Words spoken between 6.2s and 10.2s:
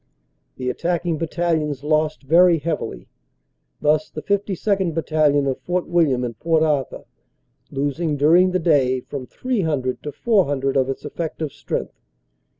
and Port Arthur, losing during the day from 300 to